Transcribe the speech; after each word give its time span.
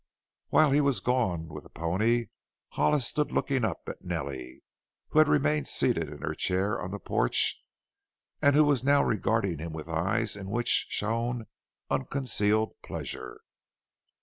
While 0.49 0.71
he 0.71 0.81
was 0.81 0.99
gone 0.99 1.47
with 1.47 1.63
the 1.63 1.69
pony 1.69 2.29
Hollis 2.69 3.05
stood 3.05 3.31
looking 3.31 3.63
up 3.63 3.87
at 3.87 4.03
Nellie, 4.03 4.63
who 5.09 5.19
had 5.19 5.27
remained 5.27 5.67
seated 5.67 6.09
in 6.09 6.23
her 6.23 6.33
chair 6.33 6.81
on 6.81 6.89
the 6.89 6.97
porch 6.97 7.63
and 8.41 8.55
who 8.55 8.63
was 8.65 8.83
now 8.83 9.03
regarding 9.03 9.59
him 9.59 9.73
with 9.73 9.87
eyes 9.87 10.35
in 10.35 10.49
which 10.49 10.87
shone 10.89 11.45
unconcealed 11.91 12.81
pleasure. 12.81 13.41